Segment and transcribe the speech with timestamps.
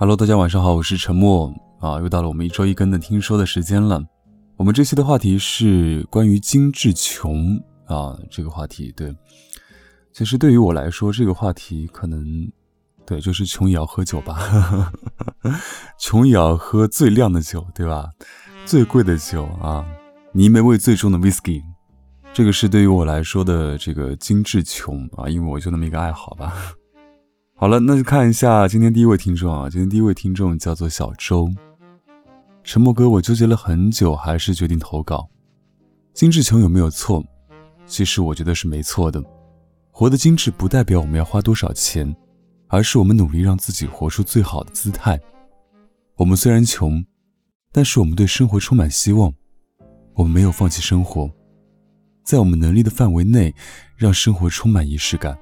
[0.00, 4.02] Hello，大家晚上好，我是陈默啊，又到了我们一周一更的听说的时间了。
[4.56, 9.14] 我们这期的话题是关于精致穷啊，这个话题对。
[10.10, 12.50] 其实对于我来说，这个话题可能
[13.04, 14.90] 对，就是穷也要喝酒吧，
[16.00, 18.08] 穷也要喝最靓的酒，对吧？
[18.64, 19.84] 最贵的酒啊，
[20.32, 21.60] 泥煤味最重的 whisky，
[22.32, 26.54] 这个是对于我来说的这个精致穷啊，因为我就那么一个爱好吧。
[27.60, 31.46] 好了，那就看一下今天第一位听众啊，今天第一位听众叫做小周。
[32.64, 35.28] 沉默哥，我纠结了很久，还是决定投稿。
[36.14, 37.22] 精致穷有没有错？
[37.84, 39.22] 其实我觉得是没错的。
[39.90, 42.16] 活得精致不代表我们要花多少钱，
[42.68, 45.20] 而是我们努力让自己活出最好的姿态。
[46.16, 47.04] 我们虽然穷，
[47.72, 49.30] 但是我们对生活充满希望。
[50.14, 51.30] 我们没有放弃生活，
[52.24, 53.54] 在我们能力的范围内，
[53.96, 55.38] 让生活充满仪式感。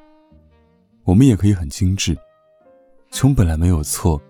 [1.08, 2.14] 我们也可以很精致。
[3.10, 4.20] 穷本来没有错，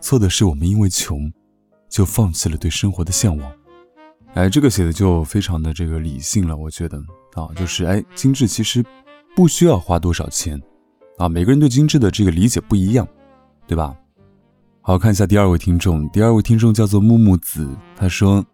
[0.00, 1.30] 错的是我们因为穷，
[1.90, 3.52] 就放弃了对生活的向往。
[4.32, 6.96] 哎，这个写的就非常的这个理性了，我觉得
[7.34, 8.82] 啊，就是哎，精致其实。
[9.34, 10.60] 不需要花多少钱，
[11.16, 13.06] 啊，每个人对精致的这个理解不一样，
[13.66, 13.94] 对吧？
[14.82, 17.66] 好看一下第二位听众，第二位听众叫做木木子，
[17.96, 18.44] 他说：“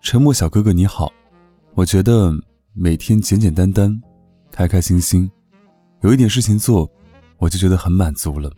[0.00, 1.12] 沉默小哥哥你好，
[1.74, 2.34] 我觉得
[2.72, 4.02] 每天简简单单，
[4.50, 5.30] 开开心心，
[6.02, 6.90] 有一点事情做，
[7.38, 8.52] 我就觉得很满足了。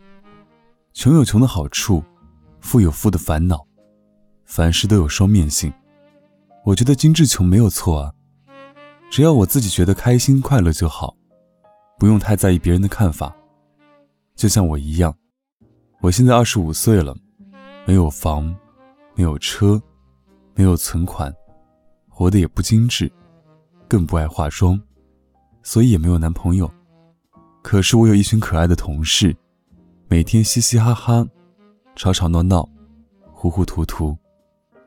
[0.93, 2.03] 穷有穷的好处，
[2.59, 3.65] 富有富的烦恼，
[4.45, 5.71] 凡事都有双面性，
[6.65, 8.13] 我觉得精致穷没有错啊。”
[9.09, 11.15] 只要我自己觉得开心快乐就好，
[11.97, 13.35] 不用太在意别人的看法。
[14.35, 15.15] 就像我一样，
[16.01, 17.17] 我现在二十五岁了，
[17.87, 18.55] 没有房，
[19.15, 19.81] 没有车，
[20.53, 21.33] 没有存款，
[22.07, 23.11] 活得也不精致，
[23.87, 24.79] 更不爱化妆，
[25.63, 26.71] 所以也没有男朋友。
[27.69, 29.35] 可是我有一群可爱的同事，
[30.07, 31.23] 每天嘻嘻哈哈，
[31.95, 32.67] 吵吵闹闹，
[33.31, 34.17] 糊糊涂涂，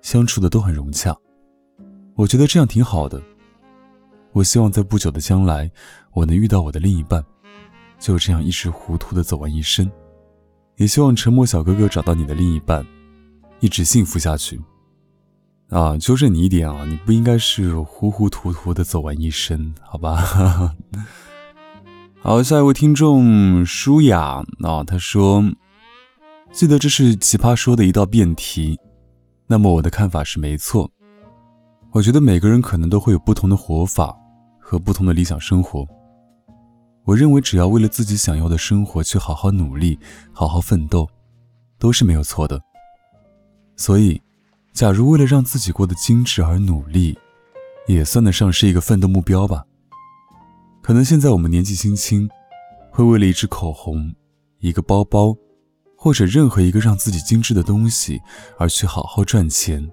[0.01, 1.17] 相处的都很融洽。
[2.17, 3.23] 我觉得这样挺好的。
[4.33, 5.71] 我希望在不久的将来，
[6.13, 7.25] 我能遇到我的另一半，
[8.01, 9.89] 就这样一直糊涂的走完一生。
[10.75, 12.85] 也希望沉默小哥哥找到你的另一半，
[13.61, 14.61] 一直幸福下去。
[15.69, 20.75] 啊，纠正你一点啊，你不应该是糊糊涂涂的走完一生，好吧？
[22.25, 25.43] 好，下一位听众舒雅啊，他说
[26.53, 28.79] ：“记得这是奇葩说的一道辩题，
[29.49, 30.89] 那么我的看法是没错。
[31.91, 34.17] 我觉得每个人可能都会有不同的活法。”
[34.65, 35.87] 和不同的理想生活，
[37.05, 39.99] 我认为只要为了自己想要的生活去好好努力、
[40.33, 41.07] 好好奋斗，
[41.79, 42.59] 都是没有错的。
[43.77, 44.19] 所以，
[44.73, 47.19] 假如为了让自己过得精致而努力，
[47.87, 49.63] 也算得上是一个奋斗目标吧。
[50.83, 52.29] 可能现在我们年纪轻轻，
[52.91, 54.13] 会为了一支口红、
[54.59, 55.33] 一个包包，
[55.97, 58.21] 或者任何一个让自己精致的东西，
[58.59, 59.89] 而去好好赚钱、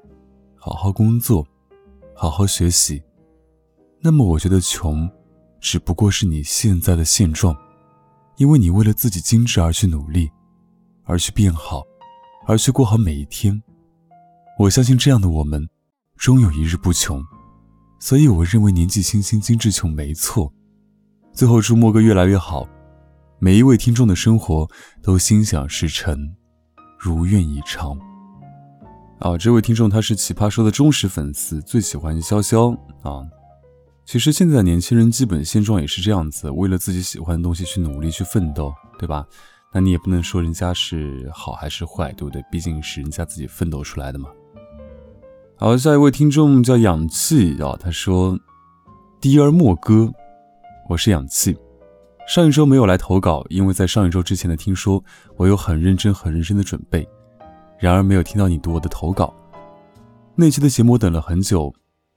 [0.55, 1.45] 好好工作、
[2.16, 3.03] 好好学习。
[4.01, 5.07] 那么我觉得穷，
[5.59, 7.56] 只不过是你现在的现状，
[8.38, 10.27] 因为你为了自己精致而去努力，
[11.03, 11.83] 而去变好，
[12.47, 13.61] 而去过好每一天。
[14.57, 15.69] 我相信这样的我们，
[16.17, 17.23] 终有一日不穷。
[18.00, 20.51] 所以我认为年纪轻轻精致穷没错。
[21.39, 22.67] 最后祝莫哥越来越好，
[23.39, 24.67] 每一位听众的生活
[25.01, 26.35] 都心想事成，
[26.97, 27.97] 如愿以偿。
[29.19, 33.25] 啊，这位听众他是奇葩说的忠实粉丝，最喜欢潇潇啊。
[34.03, 39.25] 其实现在年轻人基本现状也是这样子，为了自己喜欢的东西去努力去奋斗，对吧？
[39.73, 42.44] 那你也不能说人家是好还是坏，对不对？
[42.51, 44.27] 毕竟是人家自己奋斗出来的嘛。
[45.56, 48.38] 好，下一位听众叫氧气啊，他说
[49.21, 50.11] ：“低儿莫哥，
[50.89, 51.55] 我是氧气。
[52.27, 55.03] 上一周没有来投稿，因为在上一周之前的听说，
[55.38, 57.07] 我有很认真、很认真的准备，
[57.77, 59.31] 然而没有听到你读我的投稿。
[60.33, 61.72] 那期的节目等了很久。”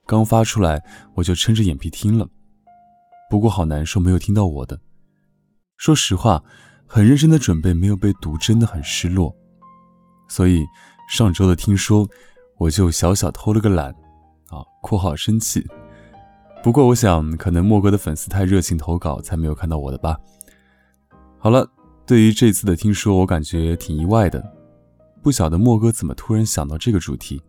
[0.09, 0.83] 刚发出来，
[1.15, 2.27] 我就撑着眼皮听了，
[3.29, 4.81] 不过好难受，没有听到我的。
[5.77, 6.43] 说实话，
[6.87, 9.37] 很认真的准备，没有被读，真的很失落。
[10.29, 10.65] 所以
[11.11, 12.09] 上周的听说，
[12.57, 13.91] 我就小小偷了个懒，
[14.49, 15.63] 啊（括号生气）。
[16.63, 20.17] 不过我想，可能莫哥的粉丝太热情投稿，才没有看到我的吧。
[21.39, 21.69] 好了，
[22.07, 24.43] 对于这次的听说，我感觉挺意外的，
[25.23, 27.43] 不晓得莫哥怎么突然想到这个主题。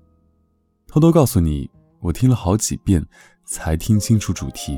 [0.88, 1.70] 偷偷告诉你。
[2.04, 3.02] 我听了好几遍
[3.46, 4.78] 才听清楚主题。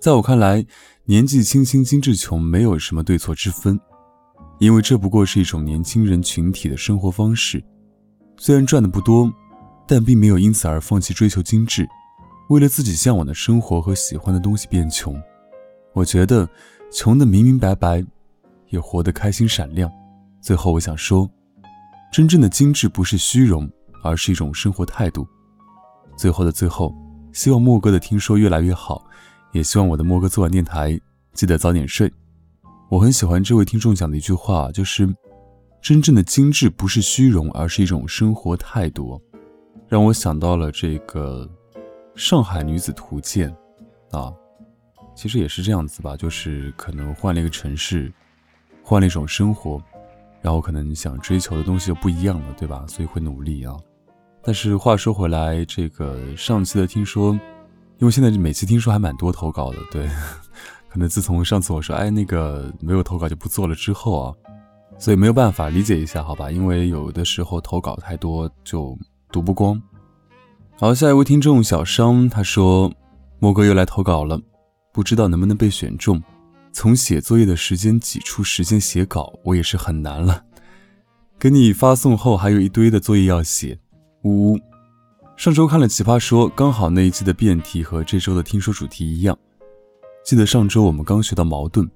[0.00, 0.64] 在我看来，
[1.04, 3.76] 年纪轻轻精致穷没有什么对错之分，
[4.60, 7.60] 因为这不过是一种年轻人群体的生活方式。
[8.36, 9.28] 虽然赚的不多，
[9.88, 11.84] 但并没有因此而放弃追求精致，
[12.48, 15.20] 为了自己向往的生活和喜欢的东西变穷。
[15.92, 16.48] 我觉得
[16.92, 18.04] 穷的明明白白，
[18.68, 19.90] 也活得开心闪亮。
[20.40, 21.28] 最后，我想说，
[22.12, 23.68] 真正的精致不是虚荣，
[24.04, 25.26] 而是一种生活态度。
[26.16, 26.94] 最后的最后，
[27.32, 29.04] 希望莫哥的听说越来越好，
[29.52, 30.98] 也希望我的莫哥做完电台
[31.32, 32.12] 记得早点睡。
[32.88, 35.12] 我很喜欢这位听众讲的一句话，就是
[35.82, 39.20] 真正的精致不是虚荣，而是一种生活态度，
[39.88, 41.44] 让我想到了这个
[42.16, 43.54] 《上海女子图鉴》
[44.18, 44.32] 啊。
[45.14, 48.12] 其实也是这样子吧，就是可能换了一个城市，
[48.82, 49.80] 换了一种生活，
[50.42, 52.84] 然后可能想追求的东西就不一样了，对吧？
[52.86, 53.74] 所以会努力啊。
[54.42, 57.32] 但是话说回来，这个上期的听说，
[57.98, 60.06] 因为现在每期听说还蛮多投稿的，对，
[60.90, 64.34] 可能自从上次我说哎那个没有投稿就不做了之后啊，
[64.98, 66.50] 所以没有办法理解一下好吧？
[66.50, 68.98] 因为有的时候投稿太多就
[69.32, 69.80] 读不光。
[70.78, 72.92] 好，下一位听众小商他说，
[73.38, 74.38] 莫哥又来投稿了。
[74.92, 76.22] 不知道能不能被选中，
[76.70, 80.44] 从写作业的时间挤出时间写稿，我也是很难了。
[81.40, 83.78] 给你发送后，还有一堆的作业要写。
[84.24, 84.60] 呜呜，
[85.34, 89.34] 上周看了《奇葩说》，刚好那一期的辩题和这周的听说主题一样。
[90.26, 91.88] 记得上周我们刚学到矛盾，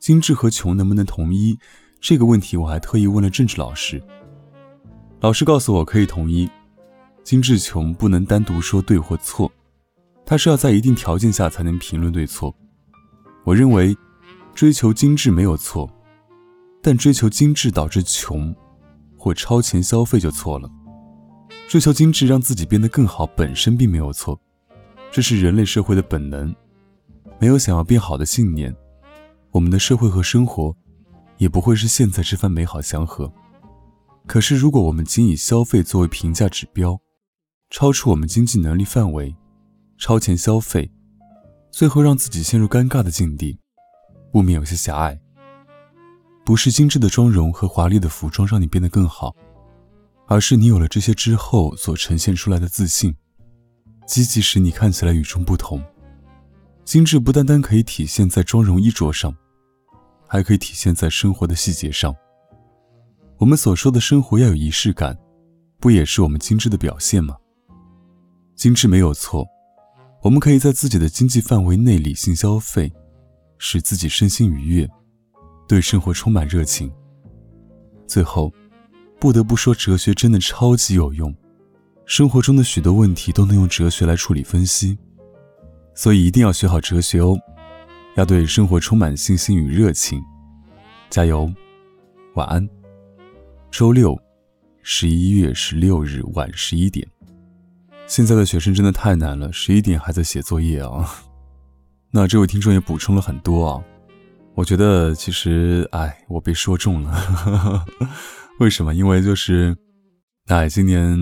[0.00, 1.58] 精致和穷能不能统一
[2.00, 4.02] 这个问题，我还特意问了政治老师。
[5.20, 6.48] 老师告诉我可以统一，
[7.26, 9.50] 精致穷不能单独说对或错。
[10.24, 12.54] 他是要在一定条件下才能评论对错。
[13.42, 13.96] 我认为，
[14.54, 15.90] 追求精致没有错，
[16.80, 18.54] 但追求精致导致穷
[19.18, 20.70] 或超前消费就错了。
[21.66, 24.40] 追求精致让自己变得更好本身并没有错，
[25.10, 26.54] 这是人类社会的本能。
[27.40, 28.72] 没有想要变好的信念，
[29.50, 30.72] 我们的社会和生活
[31.38, 33.32] 也不会是现在这番美好祥和。
[34.28, 36.96] 可是，如果我们仅以消费作为评价指标，
[37.70, 39.34] 超出我们经济能力范围，
[39.98, 40.90] 超前消费，
[41.70, 43.58] 最后让自己陷入尴尬的境地，
[44.32, 45.18] 不免有些狭隘。
[46.44, 49.34] 不是精致的妆容和华丽的服装让你变得更好，
[50.26, 53.14] 而是你有了这些之后所呈现出来的自信，
[54.06, 55.82] 积极使你看起来与众不同。
[56.84, 59.34] 精致不单单可以体现在妆容衣着上，
[60.28, 62.14] 还可以体现在生活的细节上。
[63.38, 65.18] 我们所说的生活要有仪式感，
[65.80, 67.36] 不也是我们精致的表现吗？
[68.56, 69.46] 精致没有错。
[70.22, 72.90] 我们可以在自己的经济范围内理性消费，
[73.58, 74.88] 使自己身心愉悦，
[75.68, 76.90] 对生活充满热情。
[78.06, 78.52] 最后，
[79.20, 81.32] 不得不说，哲学真的超级有用，
[82.06, 84.98] 生活中的许多问题都能用哲学来处理分析，
[85.94, 87.38] 所以一定要学好哲学哦，
[88.16, 90.20] 要对生活充满信心与热情，
[91.10, 91.52] 加油，
[92.34, 92.66] 晚安。
[93.70, 94.18] 周六，
[94.82, 97.06] 十一月十六日晚十一点。
[98.06, 101.10] 现在的学生真的太难了，十一点还在写作业啊。
[102.12, 103.82] 那这位听众也补充了很多啊，
[104.54, 107.84] 我觉得其实，哎，我被说中了。
[108.60, 108.94] 为什么？
[108.94, 109.76] 因为就是，
[110.46, 111.18] 哎，今年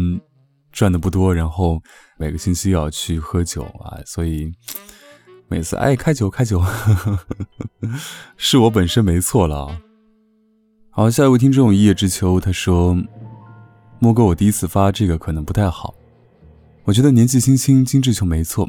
[0.73, 1.81] 赚的不多，然后
[2.19, 4.53] 每个星期要去喝酒啊，所以
[5.49, 6.63] 每次哎开酒开酒，
[8.37, 9.81] 是我本身没错了啊。
[10.91, 12.97] 好，下一位听众一叶知秋，他说
[13.99, 15.93] ：“莫哥，我第一次发这个可能不太好。”
[16.87, 18.69] 我觉得年纪轻轻精致穷没错，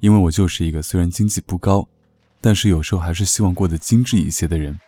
[0.00, 1.88] 因为我就是一个虽然经济不高，
[2.42, 4.78] 但是有时候还是希望过得精致一些的人。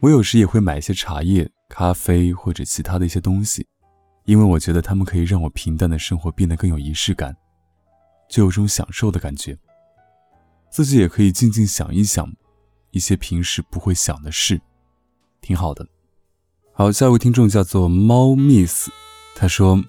[0.00, 3.64] 我有时也会买一些茶叶、咖啡或者其他的一些东西，
[4.24, 7.36] 因为我觉得它们可以让我平淡的生活变得更有仪式感，
[8.28, 9.56] 就有种享受的感觉。
[10.72, 12.32] 自己也可以静静想一想
[12.90, 14.60] 一些平时不会想的事，
[15.40, 15.86] 挺好的。
[16.72, 18.88] 好，下一位听众叫做猫 miss，
[19.36, 19.84] 他说。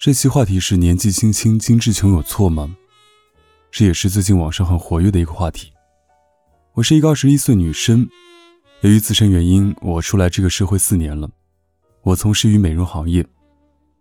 [0.00, 2.74] 这期话题是年纪轻轻精致穷有错吗？
[3.70, 5.70] 这也是最近网上很活跃的一个话题。
[6.72, 8.08] 我是一个二十一岁女生，
[8.80, 11.28] 由于自身原因，我出来这个社会四年了。
[12.00, 13.26] 我从事于美容行业，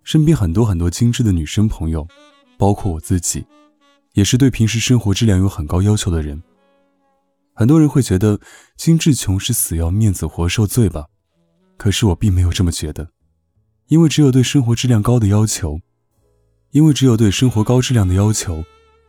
[0.06, 2.08] 身边很多很多精致的女生朋友，
[2.58, 3.46] 包括我自己，
[4.14, 6.42] 也是对平时生活质量有很高要求的人。
[7.54, 8.40] 很多人会觉得
[8.78, 11.08] 精致穷是死要面子活受罪吧？
[11.76, 13.10] 可是我并没有这么觉得，
[13.88, 15.82] 因为只有对生活质量高的要求。
[16.72, 18.64] 因为只有对生活高质量的要求，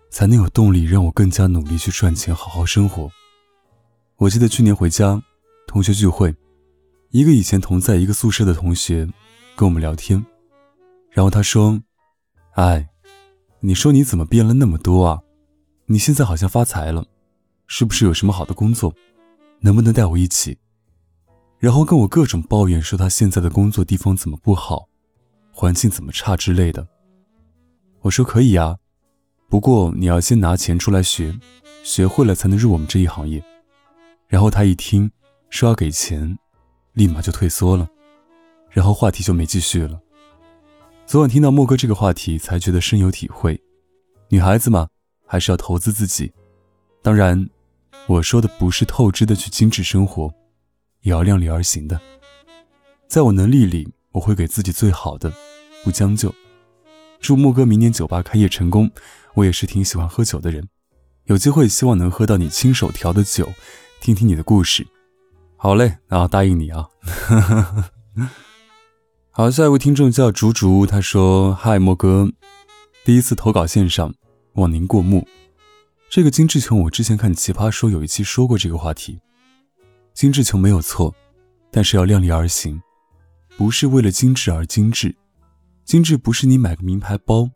[0.09, 3.11] 才能有动力让我更加努力去赚钱，好好生活。
[4.17, 5.23] 我记得去年回家，
[5.67, 6.35] 同学聚会，
[7.11, 9.07] 一个以前同在一个宿舍的同学
[9.57, 10.25] 跟我们聊天，
[11.11, 11.83] 然后他说
[12.57, 12.89] ：“哎，
[13.61, 15.21] 你说你怎么变了那么多啊？
[15.87, 17.05] 你现在好像发财了，
[17.67, 18.95] 是不是有什么好的工作？
[19.61, 20.57] 能不能带我一起？”
[21.59, 24.89] 然后跟我各种抱怨，说他现在的工作地方怎么不好，
[25.53, 26.89] 环境怎么差之类的。
[28.03, 28.79] 我说可以啊，
[29.49, 31.39] 不过你要先拿钱出来学，
[31.83, 33.43] 学会了才能入我们这一行业。
[34.27, 35.11] 然后他一听
[35.51, 36.39] 说要给钱，
[36.95, 37.89] 立马就退缩了。
[38.71, 40.01] 然后话题就没继续了。
[41.05, 43.61] 昨晚听到莫哥这个话题，才觉得深有体会。
[44.29, 44.89] 女孩子嘛，
[45.27, 46.33] 还是要投资自己。
[47.03, 47.51] 当然，
[48.07, 50.33] 我说的不是透支的去精致生活，
[51.03, 52.01] 也要量力而行的。
[53.09, 55.33] 在我能力里，我会给自己最好的，
[55.83, 56.33] 不将就。
[57.21, 58.91] 祝莫哥明年酒吧开业成功。
[59.35, 60.69] 我也是挺喜欢喝酒的人，
[61.27, 63.53] 有机会希望能喝到你亲手调的酒，
[64.01, 64.85] 听听你的故事。
[65.57, 66.89] 好嘞，那答应你啊。
[69.31, 72.29] 好，下一位听众叫竹竹，他说：“嗨，莫哥，
[73.05, 74.13] 第一次投稿线上，
[74.55, 75.27] 望您过目。
[76.11, 79.21] 这个精致穷，我之前看奇葩说有一期说过这个话题。
[80.13, 81.15] 精致穷没有错，
[81.71, 82.83] 但是要量力而行，
[83.57, 85.15] 不是为了精致而精致。
[85.91, 87.51] 精致不是你买个名牌包，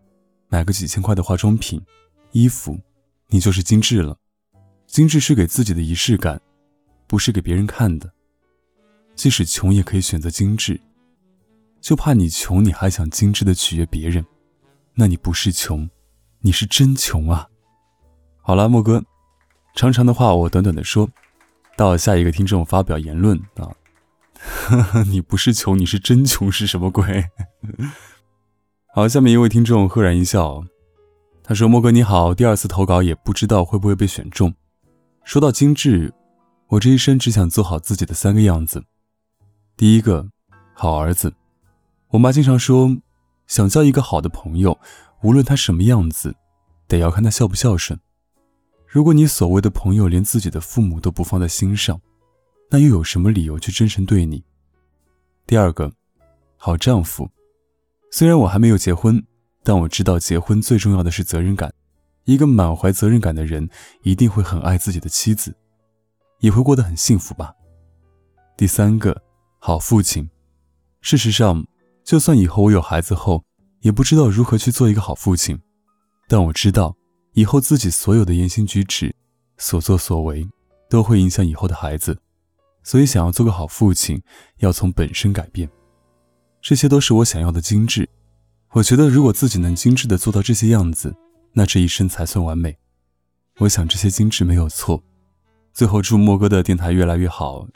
[0.48, 1.80] 买个几千块的化妆品、
[2.32, 2.76] 衣服，
[3.28, 4.18] 你就是精致了。
[4.88, 6.40] 精致是给自己的仪式感，
[7.06, 8.12] 不是给别人看的。
[9.14, 10.80] 即使穷，也可以选择精致。”
[11.80, 14.26] 就怕你穷，你还想精致的取悦别人，
[14.94, 15.88] 那你不是穷，
[16.40, 17.48] 你是真穷啊！
[18.42, 19.04] 好了，莫哥，
[19.76, 21.08] 长长的话我短短的说，
[21.76, 23.70] 到下一个听众发表言论啊！
[25.06, 27.24] 你不是穷，你是真穷是什么鬼？
[28.96, 30.62] 好，下面一位听众赫然一笑，
[31.42, 34.54] 他说：“莫哥你好，第二次投稿也不知道会不会被选中。
[35.24, 36.14] 说到精致，
[36.68, 38.84] 我这一生只想做好自己的三个样子，
[39.76, 40.28] 第一个，
[40.74, 41.34] 好儿子。”
[42.10, 42.96] 我妈经常说，
[43.48, 44.78] 想交一个好的朋友，
[45.24, 46.32] 无论他什么样子，
[46.86, 47.98] 得要看他孝不孝顺。
[48.86, 52.00] 如果你所谓的朋友连自己的父母都不放在心上，
[52.70, 54.44] 那又有什么理由去真诚对你？
[55.48, 55.92] 第二个，
[56.56, 57.28] 好丈夫。
[58.16, 59.20] 虽然我还没有结婚，
[59.64, 61.74] 但我知道结婚最重要的是责任感。
[62.26, 63.68] 一个满怀责任感的人，
[64.04, 65.52] 一定会很爱自己的妻子，
[66.38, 67.52] 也会过得很幸福吧。
[68.56, 69.20] 第三个，
[69.58, 70.30] 好父亲。
[71.00, 71.66] 事实上。
[72.04, 73.42] 就算以后我有孩子后，
[73.80, 75.58] 也不知道如何去做一个好父亲，
[76.28, 76.94] 但我知道
[77.32, 79.12] 以后自己所有的言行举止、
[79.56, 80.46] 所作所为
[80.88, 82.16] 都会影响以后的孩子，
[82.84, 84.22] 所以想要做个好父亲，
[84.58, 85.68] 要从本身改变。
[86.64, 88.08] 这些都是我想要的精致。
[88.72, 91.14] 我觉得如果自己能精致的做到这些样子，
[91.52, 92.78] 那这一生才算完美。
[93.58, 95.02] 我想这些精致没有错。
[95.74, 97.68] 最后祝莫哥的电台越来越好。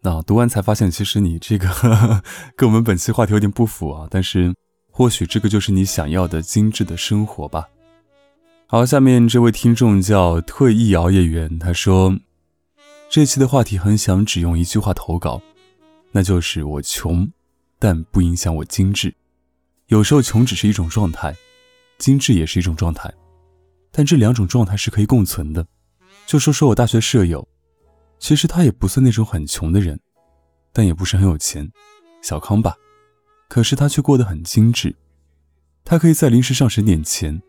[0.00, 2.20] 那读完才发现，其实你这个
[2.56, 4.08] 跟我们本期话题有点不符啊。
[4.10, 4.52] 但是，
[4.90, 7.68] 或许这个就是你想要的精致的生活吧。
[8.66, 12.18] 好，下面这位听众叫退役熬夜员，他说，
[13.08, 15.40] 这期的话题很想只用一句话投稿，
[16.10, 17.30] 那就是我穷，
[17.78, 19.14] 但不影响我精致。
[19.86, 21.34] 有时候穷只是一种状态，
[21.98, 23.12] 精致也是一种状态，
[23.90, 25.66] 但这两种状态是可以共存的。
[26.26, 27.46] 就说说我大学舍友。
[28.20, 30.00] 其实他也不算那种很穷的人，
[30.72, 31.70] 但也不是很有钱，
[32.20, 32.74] 小康吧。
[33.48, 34.92] 可是他却过得很精致。
[35.84, 37.40] 他可以在零食上省点钱，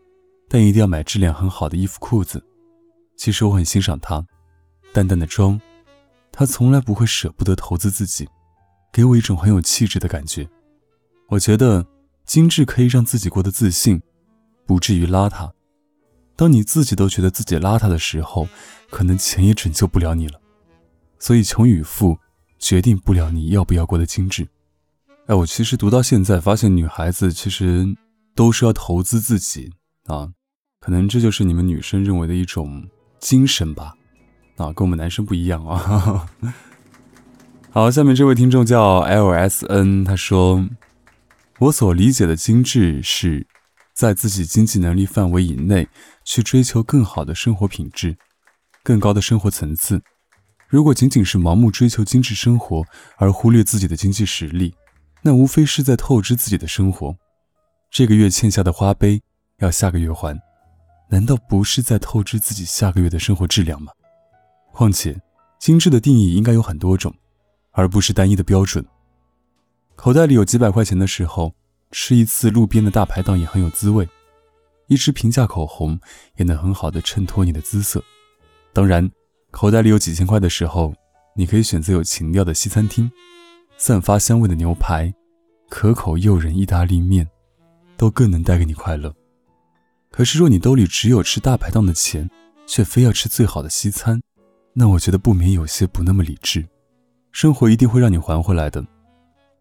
[0.48, 2.40] 但一定要买质量很好的衣服裤子。
[3.16, 4.24] 其实我很欣赏他，
[4.92, 5.60] 淡淡的妆，
[6.30, 8.28] 他从来不会舍不得投资自己，
[8.92, 10.48] 给我一种很有气质的感觉。
[11.28, 11.86] 我觉得
[12.24, 14.02] 精致可以让自己过得自信，
[14.66, 15.50] 不至于邋遢。
[16.36, 18.48] 当你自己都觉得自己邋遢的时候，
[18.90, 20.40] 可能钱也拯救不了你了。
[21.18, 22.18] 所以，穷与富
[22.58, 24.48] 决定不了你要不要过得精致。
[25.26, 27.86] 哎，我其实读到现在，发现女孩子其实
[28.34, 29.70] 都是要投资自己
[30.06, 30.32] 啊，
[30.80, 33.94] 可能这就是你们女生认为的一种精神吧，
[34.56, 36.26] 啊，跟我们男生不一样啊。
[37.72, 40.68] 好，下面这位听众叫 LSN，他说
[41.60, 43.46] ：“我所理解的精致，是
[43.94, 45.88] 在自己经济能力范围以内，
[46.24, 48.16] 去追求更好的生活品质，
[48.82, 50.02] 更高的生活层次。”
[50.68, 52.84] 如果仅仅是盲目追求精致生活
[53.18, 54.74] 而忽略自己的经济实力，
[55.22, 57.14] 那无非是在透支自己的生活。
[57.88, 59.20] 这个月欠下的花呗
[59.58, 60.36] 要下个月还，
[61.08, 63.92] 难道不是在透支自己下个月的生活质量吗？
[64.72, 65.20] 况且，
[65.60, 67.14] 精致的定义应该有很多种，
[67.72, 68.84] 而不是单一的标准。
[69.96, 71.54] 口袋里有几百块钱的时候，
[71.90, 74.08] 吃一次路边的大排档也很有滋味，
[74.86, 76.00] 一支平价口红
[76.36, 78.02] 也能很好的衬托你的姿色。
[78.72, 79.10] 当然。
[79.52, 80.94] 口袋里有几千块的时候，
[81.34, 83.10] 你可以选择有情调的西餐厅，
[83.76, 85.12] 散发香味的牛排，
[85.68, 87.28] 可口诱人意大利面，
[87.96, 89.12] 都更能带给你快乐。
[90.12, 92.30] 可是若你兜里只有吃大排档的钱，
[92.64, 94.22] 却非要吃最好的西餐，
[94.72, 96.64] 那我觉得不免有些不那么理智。
[97.32, 98.84] 生活一定会让你还回来的。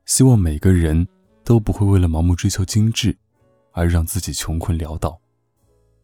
[0.06, 1.08] 希望每个人
[1.44, 3.18] 都不会为了盲目追求精致，
[3.72, 5.20] 而让自己穷困潦倒。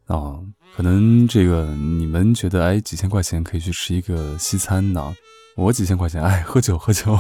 [0.06, 0.40] 啊，
[0.76, 5.16] 可能这个你们觉得，哎，几千块钱可以去吃一个西餐呢？
[5.58, 7.18] 我几千块钱，哎，喝酒喝酒，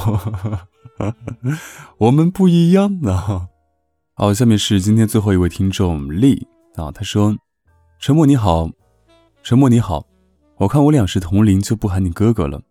[1.97, 3.47] 我们不一样呢。
[4.13, 7.35] 好，下面是今天最后一位听众丽啊，他说
[7.99, 8.69] ：“沉默你好，
[9.41, 10.05] 沉默你好，
[10.57, 12.61] 我看我俩是同龄，就不喊你哥哥了。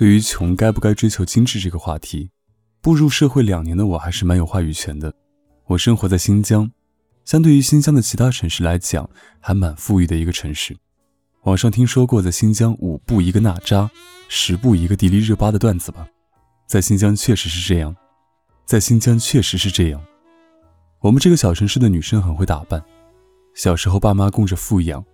[0.00, 2.30] 对于穷该不该追求精致这个话题，
[2.80, 5.12] 步入社会两年的我还是蛮有话语权的。
[5.66, 6.70] 我生活在新疆，
[7.26, 9.06] 相对于新疆的其他城市来讲，
[9.40, 10.74] 还蛮富裕的一个城市。
[11.42, 13.90] 网上听说过，在新疆五步一个娜扎，
[14.30, 16.08] 十步一个迪丽热巴的段子吧？
[16.66, 17.94] 在新疆确实是这样，
[18.64, 20.02] 在新疆确实是这样。”
[21.00, 22.82] 我们这个小城市的女生很会打扮，
[23.54, 25.04] 小时候爸妈供着富养，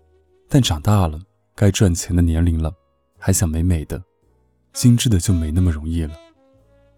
[0.49, 1.19] 但长大了
[1.57, 2.73] 该赚钱的年龄了，
[3.19, 4.01] 还想美美的、
[4.77, 6.15] 精致的就没那么容易了。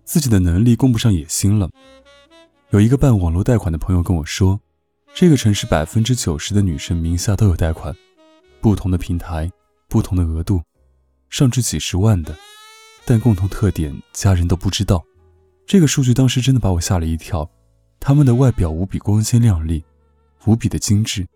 [0.04, 1.70] 自己的能力供不上野心了。
[2.70, 4.61] 有一个办网络贷款的朋友跟我说，
[5.14, 7.94] 这个城市百分之九十的女生名下都有贷款，
[8.61, 9.49] 不同的平台、
[9.88, 10.61] 不同的额度，
[11.30, 12.37] 上至几十万的，
[13.06, 15.04] 但共同特点家人都不知道。
[15.64, 17.49] 这个数据当时真的把我吓了一跳。
[18.00, 19.85] 他们的外表无比光鲜亮丽，
[20.47, 21.26] 无比的精致，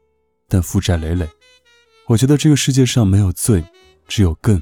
[0.49, 1.29] 但负债累累。
[2.07, 3.65] 我觉得这个世界上没有最，
[4.09, 4.59] 只有更；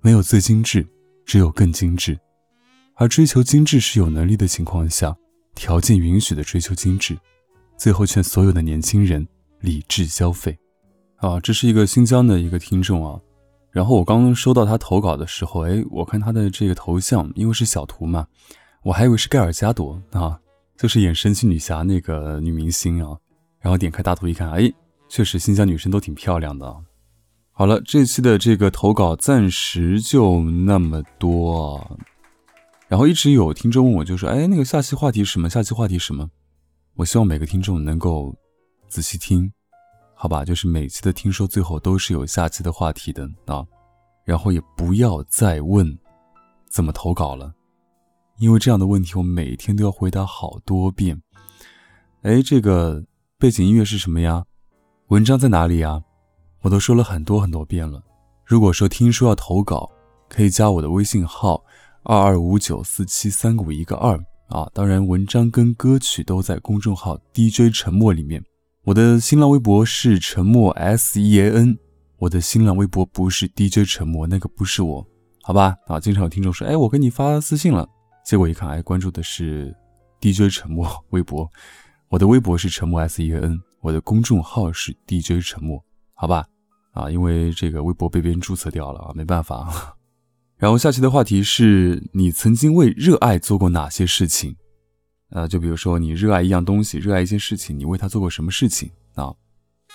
[0.00, 0.86] 没有最精致，
[1.24, 2.18] 只有更精致。
[2.94, 5.16] 而追求精致是有能力的情况下，
[5.54, 7.18] 条件允许的追求精致。
[7.76, 9.26] 最后劝所有的年轻人
[9.60, 10.56] 理智消费。
[11.16, 13.20] 啊，这是一个新疆的一个听众啊。
[13.70, 18.26] 然后我刚刚收到他投稿的时候，哎，我看他的这个头像，因为是小图嘛，
[18.82, 20.38] 我还以为是盖尔加朵啊。
[20.76, 23.16] 就是演神奇女侠那个女明星啊，
[23.60, 24.70] 然后点开大图一看，哎，
[25.08, 26.76] 确实新疆女生都挺漂亮的。
[27.54, 31.98] 好了，这期的这个投稿暂时就那么多。
[32.88, 35.50] 然后一直有听众问我，就说，哎，那个下期话题什么？
[35.50, 36.28] 下期话题什么？
[36.94, 38.34] 我希望每个听众能够
[38.88, 39.52] 仔细听，
[40.14, 40.44] 好吧？
[40.44, 43.64] 就是每期的听说最后都是有下期的话题的啊。
[44.24, 45.98] 然后也不要再问
[46.70, 47.52] 怎么投稿了。
[48.38, 51.20] 因为这样的问题，我每天都要回答好多遍。
[52.22, 53.04] 哎，这个
[53.38, 54.44] 背景音乐是什么呀？
[55.08, 56.02] 文章在哪里呀？
[56.62, 58.02] 我都说了很多很多遍了。
[58.44, 59.90] 如果说听说要投稿，
[60.28, 61.62] 可以加我的微信号
[62.04, 64.16] 二二五九四七三五一个二
[64.48, 64.70] 啊。
[64.72, 68.42] 当然，文章跟歌曲都在公众号 DJ 沉默里面。
[68.84, 71.78] 我的新浪微博是沉默 S E A N，
[72.18, 75.06] 我的新浪微博不是 DJ 沉默，那个不是我，
[75.42, 75.76] 好吧？
[75.86, 77.88] 啊，经常有听众说，哎，我给你发私信了。
[78.24, 79.74] 结果一看，哎，关注的是
[80.20, 81.48] DJ 沉默微博，
[82.08, 85.82] 我的微博是沉默 Sean，我的公众号是 DJ 沉默，
[86.14, 86.44] 好吧，
[86.92, 89.96] 啊，因为这个微博被别人注册掉了啊，没办法。
[90.56, 94.56] 然后下期的话题是你曾经为热爱做过哪些事情？
[95.30, 99.32] 呃，就比如说你热爱一样东西，热爱一件事情，你为他做过什么事情啊？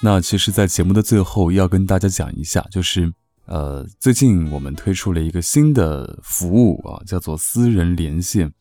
[0.02, 3.14] 那其实，在节目的最后要跟大家讲一下，就是。
[3.50, 8.52] 呃，最近我们推出了一个新的服务啊，叫做私人连线。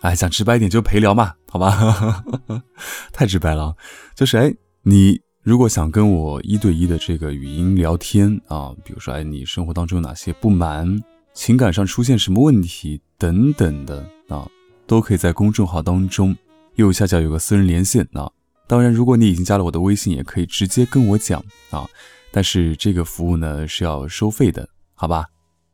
[0.00, 2.24] 哎，讲直白一点，就陪聊嘛，好吧？
[3.12, 3.76] 太直白了，
[4.16, 4.50] 就是哎，
[4.84, 14.46] 你如果想跟我一对一的这个语音聊天啊，比如说哎，你生活当中有哪些不满，情感上出现什么问题等等的啊，
[14.86, 16.36] 都可以在公众号当中
[16.74, 18.30] 右下角有个私人连线啊。
[18.66, 21.88] 当然，如果你已经加了我的微信，也可以直接跟我讲啊。
[22.30, 25.24] 但是这个服务呢是要收费的，好吧？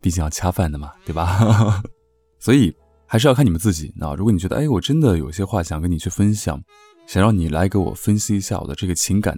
[0.00, 1.82] 毕竟要恰饭的嘛，对吧？
[2.38, 2.72] 所以
[3.04, 3.92] 还是要看你们自己。
[4.00, 6.62] 啊如果你觉得，哎，我真的有些话想跟你去分享，
[7.08, 9.36] 想让你来给我分析一下我的这个情感，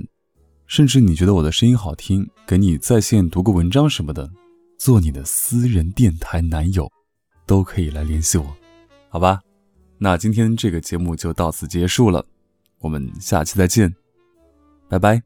[0.69, 4.31] 甚至你觉得我的声音好听，给你在线读个文章什么的，
[4.79, 6.93] 做你的私人电台男友，
[7.47, 8.47] 都可以来联系我，
[9.09, 9.41] 好吧？
[9.97, 12.25] 那今天这个节目就到此结束了，
[12.81, 13.93] 我们下期再见，
[14.91, 15.23] 拜拜。